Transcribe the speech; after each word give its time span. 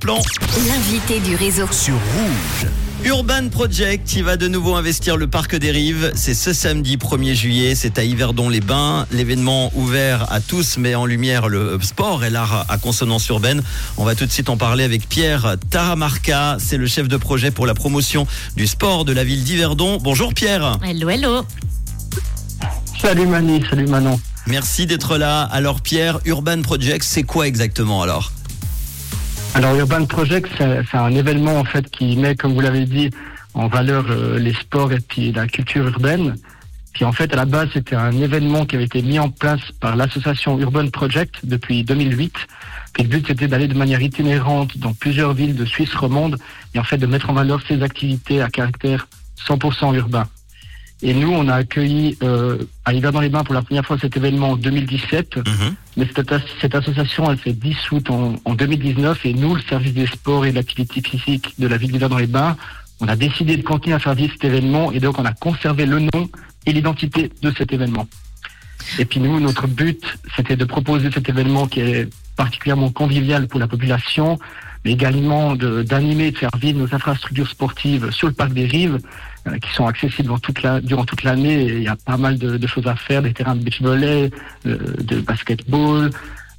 plan 0.00 0.18
L'invité 0.66 1.20
du 1.20 1.36
réseau. 1.36 1.66
sur 1.70 1.92
Rouge. 1.94 2.70
Urban 3.04 3.50
Project 3.50 4.08
qui 4.08 4.22
va 4.22 4.38
de 4.38 4.48
nouveau 4.48 4.74
investir 4.74 5.18
le 5.18 5.26
parc 5.26 5.54
des 5.54 5.70
Rives. 5.70 6.12
C'est 6.14 6.32
ce 6.32 6.54
samedi 6.54 6.96
1er 6.96 7.34
juillet. 7.34 7.74
C'est 7.74 7.98
à 7.98 8.04
Yverdon-les-Bains. 8.04 9.06
L'événement 9.12 9.70
ouvert 9.74 10.32
à 10.32 10.40
tous 10.40 10.78
met 10.78 10.94
en 10.94 11.04
lumière 11.04 11.48
le 11.48 11.78
sport 11.82 12.24
et 12.24 12.30
l'art 12.30 12.64
à 12.70 12.78
consonance 12.78 13.28
urbaine. 13.28 13.62
On 13.98 14.04
va 14.04 14.14
tout 14.14 14.24
de 14.24 14.30
suite 14.32 14.48
en 14.48 14.56
parler 14.56 14.84
avec 14.84 15.06
Pierre 15.10 15.56
Taramarca. 15.68 16.56
C'est 16.58 16.78
le 16.78 16.86
chef 16.86 17.06
de 17.06 17.18
projet 17.18 17.50
pour 17.50 17.66
la 17.66 17.74
promotion 17.74 18.26
du 18.56 18.66
sport 18.66 19.04
de 19.04 19.12
la 19.12 19.24
ville 19.24 19.44
d'Yverdon. 19.44 19.98
Bonjour 20.00 20.32
Pierre. 20.32 20.78
Hello, 20.82 21.10
hello. 21.10 21.42
Salut 22.98 23.26
Mani, 23.26 23.62
salut 23.68 23.86
Manon. 23.86 24.18
Merci 24.46 24.86
d'être 24.86 25.18
là. 25.18 25.42
Alors 25.42 25.82
Pierre, 25.82 26.18
Urban 26.24 26.62
Project, 26.62 27.04
c'est 27.06 27.24
quoi 27.24 27.46
exactement 27.46 28.00
alors? 28.00 28.32
Alors 29.54 29.74
Urban 29.76 30.06
Project, 30.06 30.48
c'est 30.58 30.96
un 30.96 31.14
événement 31.14 31.58
en 31.58 31.64
fait 31.64 31.90
qui 31.90 32.16
met, 32.16 32.34
comme 32.36 32.54
vous 32.54 32.60
l'avez 32.60 32.86
dit, 32.86 33.10
en 33.52 33.68
valeur 33.68 34.06
euh, 34.08 34.38
les 34.38 34.54
sports 34.54 34.92
et 34.92 35.00
puis 35.00 35.30
la 35.30 35.46
culture 35.46 35.86
urbaine. 35.86 36.36
Puis 36.94 37.04
en 37.04 37.12
fait, 37.12 37.32
à 37.34 37.36
la 37.36 37.44
base, 37.44 37.68
c'était 37.74 37.96
un 37.96 38.12
événement 38.12 38.64
qui 38.64 38.76
avait 38.76 38.86
été 38.86 39.02
mis 39.02 39.18
en 39.18 39.28
place 39.28 39.60
par 39.78 39.94
l'association 39.94 40.58
Urban 40.58 40.88
Project 40.88 41.34
depuis 41.44 41.84
2008. 41.84 42.34
Puis 42.94 43.02
le 43.02 43.08
but, 43.10 43.26
c'était 43.26 43.46
d'aller 43.46 43.68
de 43.68 43.74
manière 43.74 44.00
itinérante 44.00 44.78
dans 44.78 44.94
plusieurs 44.94 45.34
villes 45.34 45.54
de 45.54 45.66
Suisse 45.66 45.94
romande 45.94 46.38
et 46.74 46.78
en 46.78 46.84
fait 46.84 46.98
de 46.98 47.06
mettre 47.06 47.28
en 47.28 47.34
valeur 47.34 47.60
ces 47.68 47.82
activités 47.82 48.40
à 48.40 48.48
caractère 48.48 49.06
100% 49.46 49.94
urbain. 49.94 50.26
Et 51.04 51.14
nous, 51.14 51.32
on 51.32 51.48
a 51.48 51.54
accueilli 51.54 52.16
euh, 52.22 52.58
à 52.84 52.92
Yverdon-les-Bains 52.94 53.42
pour 53.44 53.54
la 53.54 53.62
première 53.62 53.84
fois 53.84 53.98
cet 53.98 54.16
événement 54.16 54.50
en 54.50 54.56
2017. 54.56 55.36
Mhm. 55.38 55.74
Mais 55.96 56.06
cette, 56.14 56.30
as- 56.32 56.40
cette 56.60 56.74
association, 56.74 57.30
elle 57.30 57.38
s'est 57.40 57.52
dissoute 57.52 58.08
en, 58.10 58.36
en 58.44 58.54
2019 58.54 59.26
et 59.26 59.34
nous, 59.34 59.54
le 59.56 59.62
service 59.62 59.92
des 59.94 60.06
sports 60.06 60.46
et 60.46 60.50
de 60.50 60.56
l'activité 60.56 61.00
physique 61.00 61.54
de 61.58 61.66
la 61.66 61.76
ville 61.76 61.90
d'Hiver 61.92 62.08
dans 62.08 62.18
les 62.18 62.26
Bains, 62.28 62.56
on 63.00 63.08
a 63.08 63.16
décidé 63.16 63.56
de 63.56 63.62
continuer 63.62 63.96
à 63.96 63.98
faire 63.98 64.14
vivre 64.14 64.32
cet 64.32 64.44
événement 64.44 64.92
et 64.92 65.00
donc 65.00 65.18
on 65.18 65.24
a 65.24 65.32
conservé 65.32 65.86
le 65.86 65.98
nom 65.98 66.28
et 66.66 66.72
l'identité 66.72 67.30
de 67.42 67.50
cet 67.58 67.72
événement. 67.72 68.06
Et 68.98 69.04
puis 69.04 69.18
nous, 69.18 69.40
notre 69.40 69.66
but, 69.66 70.02
c'était 70.36 70.56
de 70.56 70.64
proposer 70.64 71.10
cet 71.10 71.28
événement 71.28 71.66
qui 71.66 71.80
est 71.80 72.08
particulièrement 72.36 72.90
convivial 72.90 73.48
pour 73.48 73.58
la 73.58 73.66
population, 73.66 74.38
mais 74.84 74.92
également 74.92 75.54
d'animer 75.56 76.26
et 76.28 76.30
de 76.32 76.38
faire 76.38 76.50
vivre 76.60 76.78
nos 76.78 76.94
infrastructures 76.94 77.48
sportives 77.48 78.10
sur 78.12 78.28
le 78.28 78.34
parc 78.34 78.52
des 78.52 78.66
Rives, 78.66 78.98
qui 79.60 79.72
sont 79.74 79.86
accessibles 79.86 80.28
dans 80.28 80.38
toute 80.38 80.62
la- 80.62 80.80
durant 80.80 81.04
toute 81.04 81.22
l'année. 81.24 81.64
Et 81.64 81.76
Il 81.78 81.82
y 81.82 81.88
a 81.88 81.96
pas 81.96 82.16
mal 82.16 82.38
de, 82.38 82.56
de 82.56 82.66
choses 82.66 82.86
à 82.86 82.96
faire, 82.96 83.22
des 83.22 83.32
terrains 83.32 83.56
de 83.56 83.62
beach 83.62 83.80
volley, 83.82 84.30
euh, 84.66 84.78
de 85.00 85.20
basketball, 85.20 86.10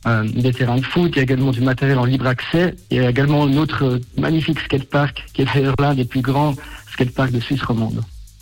euh, 0.05 0.27
des 0.27 0.51
terrains 0.53 0.77
de 0.77 0.85
foot. 0.85 1.11
Il 1.13 1.17
y 1.17 1.19
a 1.19 1.23
également 1.23 1.51
du 1.51 1.61
matériel 1.61 1.97
en 1.97 2.05
libre 2.05 2.27
accès. 2.27 2.75
Et 2.91 2.95
il 2.97 3.01
y 3.01 3.05
a 3.05 3.09
également 3.09 3.45
notre 3.45 3.83
euh, 3.85 4.01
magnifique 4.17 4.59
skatepark, 4.59 5.23
qui 5.33 5.43
est 5.43 5.45
d'ailleurs 5.45 5.75
l'un 5.79 5.93
des 5.95 6.05
plus 6.05 6.21
grands 6.21 6.53
skateparks 6.91 7.31
de 7.31 7.39
Suisse 7.39 7.63
romande. 7.63 8.01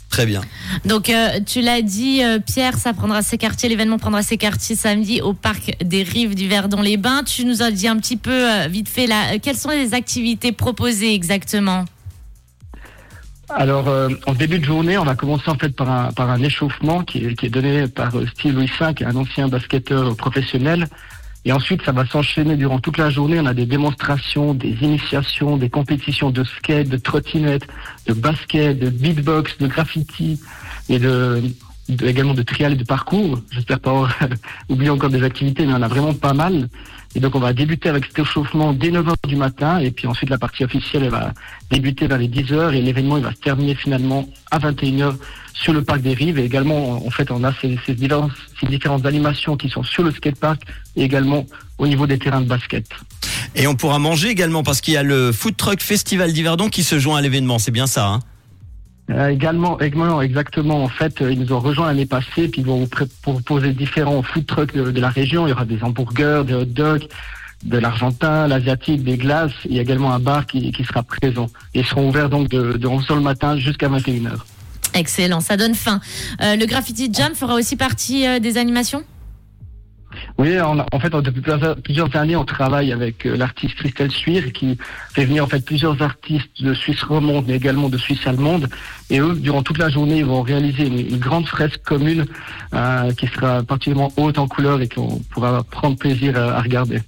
Très 0.09 0.25
bien. 0.25 0.41
Donc, 0.83 1.09
euh, 1.09 1.39
tu 1.45 1.61
l'as 1.61 1.81
dit, 1.81 2.21
euh, 2.21 2.39
Pierre, 2.39 2.77
ça 2.77 2.91
prendra 2.91 3.21
ses 3.21 3.37
quartiers, 3.37 3.69
l'événement 3.69 3.97
prendra 3.97 4.21
ses 4.23 4.35
quartiers 4.35 4.75
samedi 4.75 5.21
au 5.21 5.31
parc 5.31 5.77
des 5.81 6.03
Rives 6.03 6.35
du 6.35 6.49
Verdon-les-Bains. 6.49 7.23
Tu 7.23 7.45
nous 7.45 7.61
as 7.61 7.71
dit 7.71 7.87
un 7.87 7.95
petit 7.97 8.17
peu, 8.17 8.51
euh, 8.51 8.67
vite 8.67 8.89
fait, 8.89 9.07
là, 9.07 9.33
euh, 9.33 9.37
quelles 9.41 9.55
sont 9.55 9.69
les 9.69 9.93
activités 9.93 10.51
proposées 10.51 11.13
exactement? 11.13 11.85
Alors, 13.55 13.87
euh, 13.89 14.09
en 14.27 14.33
début 14.33 14.59
de 14.59 14.65
journée, 14.65 14.97
on 14.97 15.03
va 15.03 15.15
commencer 15.15 15.49
en 15.49 15.55
fait 15.55 15.75
par 15.75 15.89
un, 15.89 16.11
par 16.11 16.29
un 16.29 16.41
échauffement 16.41 17.03
qui 17.03 17.25
est, 17.25 17.49
donné 17.49 17.87
par 17.87 18.15
euh, 18.15 18.25
Steve 18.27 18.55
Louis 18.55 18.71
V, 18.79 19.05
un 19.05 19.15
ancien 19.15 19.47
basketteur 19.47 20.15
professionnel. 20.15 20.87
Et 21.43 21.51
ensuite, 21.51 21.81
ça 21.83 21.91
va 21.91 22.05
s'enchaîner 22.05 22.55
durant 22.55 22.79
toute 22.79 22.97
la 22.97 23.09
journée. 23.09 23.39
On 23.39 23.45
a 23.47 23.53
des 23.53 23.65
démonstrations, 23.65 24.53
des 24.53 24.77
initiations, 24.81 25.57
des 25.57 25.69
compétitions 25.69 26.29
de 26.29 26.43
skate, 26.43 26.87
de 26.87 26.97
trottinette, 26.97 27.63
de 28.05 28.13
basket, 28.13 28.77
de 28.77 28.89
beatbox, 28.89 29.57
de 29.57 29.67
graffiti 29.67 30.39
et 30.87 30.99
de, 30.99 31.41
de- 31.89 32.05
également 32.07 32.33
de 32.33 32.43
trial 32.43 32.73
et 32.73 32.75
de 32.75 32.83
parcours. 32.83 33.39
J'espère 33.51 33.79
pas 33.79 34.07
oublier 34.69 34.89
encore 34.89 35.09
des 35.09 35.23
activités, 35.23 35.65
mais 35.65 35.73
on 35.73 35.81
a 35.81 35.87
vraiment 35.87 36.13
pas 36.13 36.33
mal. 36.33 36.69
Et 37.13 37.19
donc, 37.19 37.35
on 37.35 37.39
va 37.39 37.51
débuter 37.51 37.89
avec 37.89 38.05
cet 38.05 38.19
échauffement 38.19 38.71
dès 38.71 38.89
9h 38.89 39.13
du 39.27 39.35
matin. 39.35 39.79
Et 39.79 39.91
puis 39.91 40.07
ensuite, 40.07 40.29
la 40.29 40.37
partie 40.37 40.63
officielle, 40.63 41.03
elle 41.03 41.09
va 41.09 41.33
débuter 41.69 42.07
vers 42.07 42.17
les 42.17 42.29
10h. 42.29 42.73
Et 42.73 42.81
l'événement, 42.81 43.17
il 43.17 43.23
va 43.23 43.31
se 43.31 43.37
terminer 43.39 43.75
finalement 43.75 44.29
à 44.49 44.59
21h 44.59 45.15
sur 45.53 45.73
le 45.73 45.83
parc 45.83 46.01
des 46.01 46.13
Rives. 46.13 46.39
Et 46.39 46.45
également, 46.45 47.05
en 47.05 47.09
fait, 47.09 47.29
on 47.29 47.43
a 47.43 47.53
ces, 47.61 47.77
ces, 47.85 47.95
différentes, 47.95 48.31
ces 48.61 48.67
différentes 48.67 49.05
animations 49.05 49.57
qui 49.57 49.69
sont 49.69 49.83
sur 49.83 50.03
le 50.03 50.11
skatepark 50.11 50.61
et 50.95 51.03
également 51.03 51.45
au 51.77 51.87
niveau 51.87 52.07
des 52.07 52.17
terrains 52.17 52.41
de 52.41 52.47
basket. 52.47 52.85
Et 53.55 53.67
on 53.67 53.75
pourra 53.75 53.99
manger 53.99 54.29
également 54.29 54.63
parce 54.63 54.79
qu'il 54.79 54.93
y 54.93 54.97
a 54.97 55.03
le 55.03 55.33
Food 55.33 55.57
Truck 55.57 55.81
Festival 55.81 56.31
d'Yverdon 56.31 56.69
qui 56.69 56.83
se 56.83 56.97
joint 56.97 57.17
à 57.17 57.21
l'événement. 57.21 57.59
C'est 57.59 57.71
bien 57.71 57.87
ça, 57.87 58.07
hein? 58.07 58.19
Euh, 59.09 59.27
également, 59.29 59.79
exactement. 60.21 60.83
En 60.83 60.87
fait, 60.87 61.21
euh, 61.21 61.31
ils 61.31 61.39
nous 61.39 61.51
ont 61.51 61.59
rejoints 61.59 61.87
l'année 61.87 62.05
passée, 62.05 62.47
puis 62.47 62.61
ils 62.61 62.65
vont 62.65 62.77
vous 62.77 63.07
proposer 63.21 63.73
différents 63.73 64.21
food 64.21 64.45
trucks 64.45 64.73
de, 64.73 64.99
la 64.99 65.09
région. 65.09 65.47
Il 65.47 65.49
y 65.49 65.53
aura 65.53 65.65
des 65.65 65.83
hamburgers, 65.83 66.43
des 66.45 66.53
hot 66.53 66.65
dogs, 66.65 67.07
de 67.63 67.77
l'argentin, 67.77 68.47
l'asiatique, 68.47 69.03
des 69.03 69.17
glaces. 69.17 69.51
Il 69.65 69.75
y 69.75 69.79
a 69.79 69.81
également 69.81 70.13
un 70.13 70.19
bar 70.19 70.45
qui, 70.45 70.73
sera 70.87 71.03
présent. 71.03 71.49
Ils 71.73 71.85
seront 71.85 72.09
ouverts 72.09 72.29
donc 72.29 72.49
de, 72.49 72.73
de 72.73 72.87
11h 72.87 73.15
le 73.15 73.21
matin 73.21 73.57
jusqu'à 73.57 73.89
21h. 73.89 74.39
Excellent, 74.93 75.39
ça 75.39 75.57
donne 75.57 75.75
faim. 75.75 76.01
Euh, 76.41 76.55
le 76.55 76.65
Graffiti 76.65 77.09
Jam 77.11 77.33
fera 77.33 77.55
aussi 77.55 77.75
partie 77.75 78.27
euh, 78.27 78.39
des 78.39 78.57
animations? 78.57 79.03
Oui, 80.41 80.59
en 80.59 80.99
fait, 80.99 81.11
depuis 81.11 81.43
plusieurs, 81.83 82.15
années, 82.15 82.35
on 82.35 82.45
travaille 82.45 82.91
avec 82.91 83.27
euh, 83.27 83.37
l'artiste 83.37 83.75
Christelle 83.75 84.09
Suir 84.09 84.51
qui 84.51 84.75
fait 85.13 85.25
venir 85.25 85.43
en 85.43 85.47
fait 85.47 85.63
plusieurs 85.63 86.01
artistes 86.01 86.63
de 86.63 86.73
Suisse 86.73 87.03
romande, 87.03 87.45
mais 87.47 87.57
également 87.57 87.89
de 87.89 87.97
Suisse 87.99 88.25
allemande. 88.25 88.67
Et 89.11 89.19
eux, 89.19 89.35
durant 89.35 89.61
toute 89.61 89.77
la 89.77 89.89
journée, 89.89 90.17
ils 90.17 90.25
vont 90.25 90.41
réaliser 90.41 90.87
une, 90.87 91.19
grande 91.19 91.45
fresque 91.45 91.83
commune 91.83 92.25
euh, 92.73 93.13
qui 93.13 93.27
sera 93.27 93.61
particulièrement 93.61 94.11
haute 94.17 94.39
en 94.39 94.47
couleur 94.47 94.81
et 94.81 94.89
qu'on 94.89 95.19
pourra 95.29 95.63
prendre 95.63 95.95
plaisir 95.95 96.35
à, 96.35 96.57
à 96.57 96.61
regarder. 96.63 97.01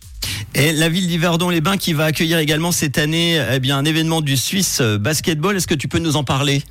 Et 0.53 0.71
la 0.71 0.87
ville 0.87 1.07
d'Yverdon-les-Bains 1.07 1.77
qui 1.77 1.93
va 1.93 2.05
accueillir 2.05 2.37
également 2.37 2.71
cette 2.71 2.99
année 2.99 3.43
eh 3.51 3.59
bien, 3.59 3.79
un 3.79 3.85
événement 3.85 4.21
du 4.21 4.37
Suisse 4.37 4.79
Basketball. 4.79 5.57
Est-ce 5.57 5.65
que 5.65 5.73
tu 5.73 5.87
peux 5.87 5.97
nous 5.97 6.17
en 6.17 6.23
parler? 6.23 6.61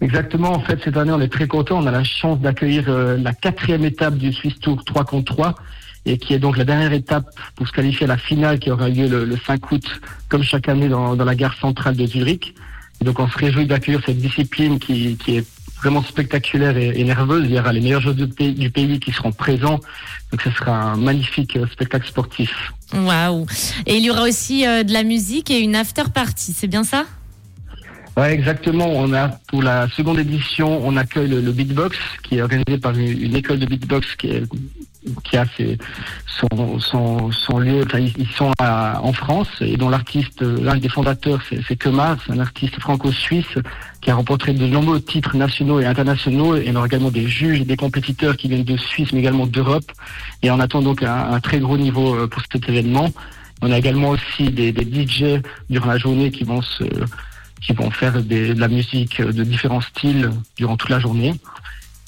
Exactement. 0.00 0.52
En 0.52 0.60
fait, 0.60 0.78
cette 0.84 0.96
année, 0.96 1.12
on 1.12 1.20
est 1.20 1.32
très 1.32 1.46
content. 1.46 1.78
On 1.78 1.86
a 1.86 1.90
la 1.90 2.04
chance 2.04 2.38
d'accueillir 2.40 2.84
euh, 2.88 3.16
la 3.16 3.32
quatrième 3.32 3.84
étape 3.84 4.16
du 4.16 4.32
Swiss 4.32 4.58
Tour 4.60 4.84
3 4.84 5.04
contre 5.04 5.34
3 5.34 5.54
et 6.06 6.18
qui 6.18 6.32
est 6.32 6.38
donc 6.38 6.56
la 6.56 6.64
dernière 6.64 6.92
étape 6.92 7.26
pour 7.54 7.66
se 7.66 7.72
qualifier 7.72 8.04
à 8.04 8.08
la 8.08 8.16
finale 8.16 8.58
qui 8.58 8.70
aura 8.70 8.88
lieu 8.88 9.08
le, 9.08 9.24
le 9.24 9.36
5 9.36 9.70
août, 9.72 10.00
comme 10.28 10.42
chaque 10.42 10.68
année 10.68 10.88
dans, 10.88 11.16
dans 11.16 11.24
la 11.24 11.34
gare 11.34 11.56
centrale 11.58 11.96
de 11.96 12.06
Zurich. 12.06 12.54
Donc, 13.00 13.20
on 13.20 13.28
se 13.28 13.38
réjouit 13.38 13.66
d'accueillir 13.66 14.00
cette 14.04 14.18
discipline 14.18 14.78
qui, 14.78 15.16
qui 15.16 15.36
est 15.36 15.46
vraiment 15.80 16.02
spectaculaire 16.02 16.76
et, 16.76 16.88
et 16.98 17.04
nerveuse. 17.04 17.44
Il 17.44 17.54
y 17.54 17.58
aura 17.58 17.72
les 17.72 17.80
meilleurs 17.80 18.00
joueurs 18.00 18.14
du 18.14 18.26
pays, 18.26 18.54
du 18.54 18.70
pays 18.70 18.98
qui 18.98 19.12
seront 19.12 19.32
présents. 19.32 19.80
Donc, 20.32 20.42
ce 20.42 20.50
sera 20.50 20.92
un 20.92 20.96
magnifique 20.96 21.56
euh, 21.56 21.66
spectacle 21.72 22.08
sportif. 22.08 22.72
Waouh 22.92 23.46
Et 23.86 23.96
il 23.96 24.04
y 24.04 24.10
aura 24.10 24.22
aussi 24.22 24.66
euh, 24.66 24.82
de 24.82 24.92
la 24.92 25.04
musique 25.04 25.50
et 25.50 25.60
une 25.60 25.76
after 25.76 26.04
party, 26.12 26.54
c'est 26.56 26.66
bien 26.66 26.84
ça? 26.84 27.04
Ouais, 28.18 28.32
exactement. 28.32 28.88
On 28.88 29.12
a 29.12 29.28
pour 29.46 29.62
la 29.62 29.88
seconde 29.90 30.18
édition, 30.18 30.84
on 30.84 30.96
accueille 30.96 31.28
le, 31.28 31.52
beatbox 31.52 31.96
qui 32.24 32.38
est 32.38 32.42
organisé 32.42 32.76
par 32.76 32.92
une, 32.98 33.36
école 33.36 33.60
de 33.60 33.66
beatbox 33.66 34.16
qui, 34.16 34.30
est, 34.30 34.42
qui 35.22 35.36
a 35.36 35.44
ses, 35.56 35.78
son, 36.26 36.80
son, 36.80 37.30
son 37.30 37.58
lieu. 37.60 37.84
Enfin, 37.86 38.00
ils, 38.00 38.26
sont 38.36 38.50
à- 38.58 39.00
en 39.04 39.12
France 39.12 39.46
et 39.60 39.76
dont 39.76 39.88
l'artiste, 39.88 40.42
euh, 40.42 40.58
l'un 40.60 40.76
des 40.78 40.88
fondateurs, 40.88 41.40
c'est 41.48 41.76
Kemar, 41.76 42.16
c'est 42.26 42.32
un 42.32 42.40
artiste 42.40 42.80
franco-suisse 42.80 43.54
qui 44.00 44.10
a 44.10 44.16
remporté 44.16 44.52
de 44.52 44.66
nombreux 44.66 45.00
titres 45.00 45.36
nationaux 45.36 45.78
et 45.78 45.86
internationaux. 45.86 46.56
Et 46.56 46.68
on 46.72 46.74
aura 46.74 46.86
également 46.86 47.12
des 47.12 47.28
juges 47.28 47.60
et 47.60 47.64
des 47.64 47.76
compétiteurs 47.76 48.36
qui 48.36 48.48
viennent 48.48 48.64
de 48.64 48.76
Suisse, 48.76 49.12
mais 49.12 49.20
également 49.20 49.46
d'Europe. 49.46 49.92
Et 50.42 50.50
on 50.50 50.58
attend 50.58 50.82
donc 50.82 51.04
un, 51.04 51.30
un 51.34 51.38
très 51.38 51.60
gros 51.60 51.78
niveau 51.78 52.16
euh, 52.16 52.26
pour 52.26 52.42
cet 52.50 52.68
événement. 52.68 53.10
On 53.62 53.70
a 53.70 53.78
également 53.78 54.08
aussi 54.08 54.50
des, 54.50 54.72
des 54.72 55.06
DJ 55.06 55.40
durant 55.70 55.86
la 55.86 55.98
journée 55.98 56.32
qui 56.32 56.42
vont 56.42 56.62
se 56.62 56.82
qui 57.60 57.72
vont 57.72 57.90
faire 57.90 58.22
de 58.22 58.54
la 58.58 58.68
musique 58.68 59.20
de 59.20 59.44
différents 59.44 59.80
styles 59.80 60.30
durant 60.56 60.76
toute 60.76 60.90
la 60.90 61.00
journée. 61.00 61.34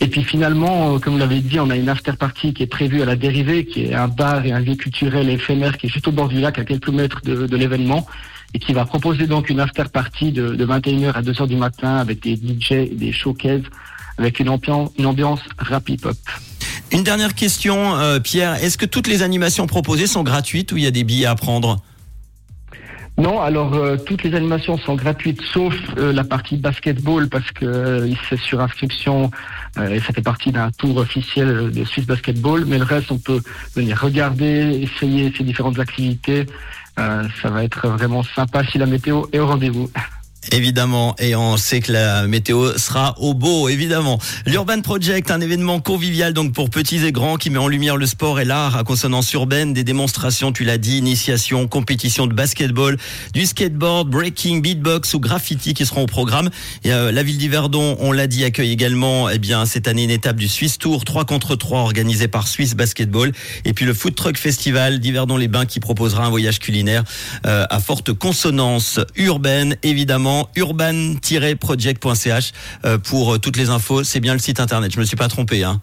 Et 0.02 0.06
puis 0.06 0.24
finalement, 0.24 0.94
euh, 0.94 0.98
comme 0.98 1.14
vous 1.14 1.18
l'avez 1.18 1.40
dit, 1.40 1.60
on 1.60 1.68
a 1.68 1.76
une 1.76 1.88
after 1.88 2.12
party 2.12 2.54
qui 2.54 2.62
est 2.62 2.66
prévue 2.66 3.02
à 3.02 3.04
la 3.04 3.16
dérivée, 3.16 3.66
qui 3.66 3.84
est 3.84 3.94
un 3.94 4.08
bar 4.08 4.44
et 4.46 4.52
un 4.52 4.60
lieu 4.60 4.74
culturel 4.74 5.28
éphémère 5.28 5.76
qui 5.76 5.86
est 5.86 5.90
juste 5.90 6.08
au 6.08 6.12
bord 6.12 6.28
du 6.28 6.40
lac, 6.40 6.58
à 6.58 6.64
quelques 6.64 6.88
mètres 6.88 7.20
de, 7.22 7.46
de 7.46 7.56
l'événement, 7.56 8.06
et 8.54 8.58
qui 8.58 8.72
va 8.72 8.86
proposer 8.86 9.26
donc 9.26 9.50
une 9.50 9.60
after 9.60 9.84
party 9.92 10.32
de, 10.32 10.54
de 10.54 10.66
21h 10.66 11.12
à 11.12 11.22
2h 11.22 11.46
du 11.46 11.56
matin 11.56 11.96
avec 11.96 12.22
des 12.22 12.34
DJ 12.34 12.72
et 12.72 12.94
des 12.94 13.12
showcases, 13.12 13.62
avec 14.16 14.40
une 14.40 14.48
ambiance, 14.48 14.90
une 14.98 15.06
ambiance 15.06 15.40
rap 15.58 15.86
hip-hop. 15.88 16.16
Une 16.92 17.04
dernière 17.04 17.34
question, 17.34 17.96
euh, 17.96 18.20
Pierre. 18.20 18.54
Est-ce 18.64 18.78
que 18.78 18.86
toutes 18.86 19.06
les 19.06 19.22
animations 19.22 19.66
proposées 19.66 20.06
sont 20.06 20.22
gratuites 20.22 20.72
ou 20.72 20.78
il 20.78 20.84
y 20.84 20.86
a 20.86 20.90
des 20.90 21.04
billets 21.04 21.26
à 21.26 21.34
prendre? 21.34 21.82
Non, 23.20 23.38
alors 23.38 23.74
euh, 23.74 23.98
toutes 23.98 24.22
les 24.22 24.34
animations 24.34 24.78
sont 24.78 24.94
gratuites 24.94 25.42
sauf 25.42 25.74
euh, 25.98 26.10
la 26.10 26.24
partie 26.24 26.56
basketball 26.56 27.28
parce 27.28 27.50
que 27.50 27.66
euh, 27.66 28.14
c'est 28.30 28.38
sur 28.38 28.62
inscription 28.62 29.30
euh, 29.76 29.90
et 29.90 30.00
ça 30.00 30.14
fait 30.14 30.22
partie 30.22 30.52
d'un 30.52 30.70
tour 30.70 30.96
officiel 30.96 31.70
de 31.70 31.84
Swiss 31.84 32.06
Basketball. 32.06 32.64
Mais 32.64 32.78
le 32.78 32.84
reste, 32.84 33.12
on 33.12 33.18
peut 33.18 33.42
venir 33.76 34.00
regarder, 34.00 34.80
essayer 34.82 35.30
ces 35.36 35.44
différentes 35.44 35.78
activités 35.78 36.46
ça 36.96 37.48
va 37.48 37.64
être 37.64 37.88
vraiment 37.88 38.22
sympa 38.22 38.62
si 38.62 38.76
la 38.76 38.84
météo 38.84 39.24
est 39.32 39.38
au 39.38 39.46
rendez-vous. 39.46 39.90
Évidemment, 40.52 41.14
et 41.18 41.36
on 41.36 41.58
sait 41.58 41.80
que 41.80 41.92
la 41.92 42.26
météo 42.26 42.78
sera 42.78 43.14
au 43.18 43.34
beau, 43.34 43.68
évidemment. 43.68 44.18
L'Urban 44.46 44.80
Project, 44.80 45.30
un 45.30 45.40
événement 45.42 45.80
convivial 45.80 46.32
donc 46.32 46.54
pour 46.54 46.70
petits 46.70 47.04
et 47.04 47.12
grands 47.12 47.36
qui 47.36 47.50
met 47.50 47.58
en 47.58 47.68
lumière 47.68 47.98
le 47.98 48.06
sport 48.06 48.40
et 48.40 48.46
l'art 48.46 48.74
à 48.74 48.82
consonance 48.82 49.30
urbaine, 49.34 49.74
des 49.74 49.84
démonstrations, 49.84 50.50
tu 50.50 50.64
l'as 50.64 50.78
dit, 50.78 50.96
initiation, 50.96 51.68
compétition 51.68 52.26
de 52.26 52.32
basketball, 52.32 52.96
du 53.34 53.44
skateboard, 53.44 54.08
breaking, 54.08 54.62
beatbox 54.62 55.12
ou 55.12 55.20
graffiti 55.20 55.74
qui 55.74 55.84
seront 55.84 56.04
au 56.04 56.06
programme. 56.06 56.48
Euh, 56.86 57.12
la 57.12 57.22
ville 57.22 57.36
d'Yverdon, 57.36 57.98
on 58.00 58.10
l'a 58.10 58.26
dit, 58.26 58.42
accueille 58.42 58.72
également 58.72 59.28
eh 59.28 59.38
bien 59.38 59.66
cette 59.66 59.88
année 59.88 60.04
une 60.04 60.10
étape 60.10 60.36
du 60.36 60.48
Swiss 60.48 60.78
Tour 60.78 61.04
3 61.04 61.26
contre 61.26 61.54
3 61.54 61.80
organisé 61.80 62.28
par 62.28 62.48
Swiss 62.48 62.74
Basketball 62.74 63.32
et 63.66 63.74
puis 63.74 63.84
le 63.84 63.92
Food 63.92 64.14
Truck 64.14 64.38
Festival 64.38 65.00
d'Yverdon-les-Bains 65.00 65.66
qui 65.66 65.80
proposera 65.80 66.24
un 66.24 66.30
voyage 66.30 66.60
culinaire 66.60 67.04
euh, 67.46 67.66
à 67.68 67.78
forte 67.78 68.14
consonance 68.14 69.00
urbaine, 69.16 69.76
évidemment 69.82 70.29
urban-project.ch 70.56 72.52
euh, 72.84 72.98
pour 72.98 73.34
euh, 73.34 73.38
toutes 73.38 73.56
les 73.56 73.70
infos. 73.70 74.04
C'est 74.04 74.20
bien 74.20 74.32
le 74.32 74.38
site 74.38 74.60
internet. 74.60 74.92
Je 74.92 75.00
me 75.00 75.04
suis 75.04 75.16
pas 75.16 75.28
trompé. 75.28 75.64
Hein. 75.64 75.80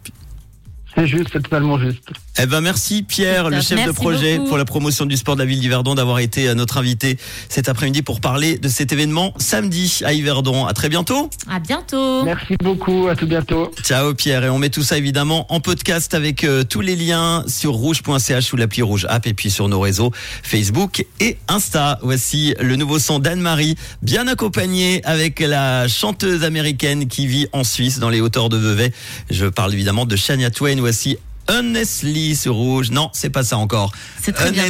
C'est 0.95 1.07
juste, 1.07 1.29
c'est 1.31 1.43
totalement 1.43 1.79
juste. 1.79 2.09
Eh 2.39 2.45
ben 2.45 2.61
merci 2.61 3.03
Pierre, 3.03 3.49
le 3.49 3.61
chef 3.61 3.85
de 3.85 3.91
projet 3.91 4.39
pour 4.39 4.57
la 4.57 4.65
promotion 4.65 5.05
du 5.05 5.17
sport 5.17 5.35
de 5.35 5.41
la 5.41 5.45
ville 5.45 5.59
d'Yverdon, 5.59 5.95
d'avoir 5.95 6.19
été 6.19 6.47
euh, 6.47 6.53
notre 6.53 6.77
invité 6.77 7.17
cet 7.49 7.69
après-midi 7.69 8.01
pour 8.01 8.21
parler 8.21 8.57
de 8.57 8.67
cet 8.67 8.91
événement 8.91 9.33
samedi 9.37 10.01
à 10.03 10.13
Yverdon. 10.13 10.65
À 10.65 10.73
très 10.73 10.89
bientôt. 10.89 11.29
À 11.49 11.59
bientôt. 11.59 12.23
Merci 12.23 12.55
beaucoup, 12.63 13.07
à 13.09 13.15
tout 13.15 13.27
bientôt. 13.27 13.71
Ciao 13.83 14.13
Pierre, 14.13 14.43
et 14.43 14.49
on 14.49 14.59
met 14.59 14.69
tout 14.69 14.83
ça 14.83 14.97
évidemment 14.97 15.51
en 15.51 15.59
podcast 15.59 16.13
avec 16.13 16.43
euh, 16.43 16.63
tous 16.63 16.81
les 16.81 16.95
liens 16.95 17.43
sur 17.47 17.73
rouge.ch 17.73 18.53
ou 18.53 18.55
l'appli 18.55 18.81
Rouge 18.81 19.05
App 19.09 19.27
et 19.27 19.33
puis 19.33 19.49
sur 19.49 19.67
nos 19.69 19.79
réseaux 19.79 20.11
Facebook 20.43 21.05
et 21.19 21.37
Insta. 21.47 21.99
Voici 22.01 22.55
le 22.59 22.75
nouveau 22.75 22.99
son 22.99 23.19
d'Anne-Marie, 23.19 23.75
bien 24.01 24.27
accompagné 24.27 25.01
avec 25.05 25.39
la 25.39 25.87
chanteuse 25.87 26.43
américaine 26.43 27.07
qui 27.07 27.27
vit 27.27 27.47
en 27.51 27.63
Suisse 27.63 27.99
dans 27.99 28.09
les 28.09 28.21
hauteurs 28.21 28.49
de 28.49 28.57
Vevey. 28.57 28.91
Je 29.29 29.45
parle 29.45 29.73
évidemment 29.73 30.05
de 30.05 30.15
Shania 30.15 30.49
Twain 30.49 30.76
voici 30.79 31.17
Unnesly 31.47 32.35
sur 32.35 32.55
rouge. 32.55 32.91
Non, 32.91 33.09
c'est 33.13 33.29
pas 33.29 33.43
ça 33.43 33.57
encore. 33.57 33.91
C'est 34.21 34.33
très 34.33 34.51
bien. 34.51 34.63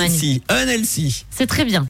C'est 1.29 1.47
très 1.47 1.65
bien. 1.65 1.85